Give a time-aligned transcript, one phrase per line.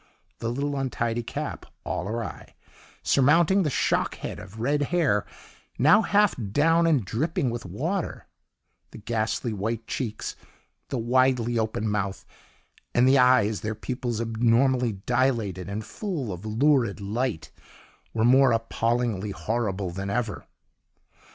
[0.39, 2.55] The little, untidy cap, all awry,
[3.03, 5.27] surmounting the shock head of red hair
[5.77, 8.25] now half down and dripping with water,
[8.89, 10.35] the ghastly white cheeks,
[10.89, 12.25] the widely open mouth,
[12.95, 17.51] and the eyes, their pupils abnormally dilated and full of lurid light,
[18.11, 20.47] were more appallingly horrible than ever.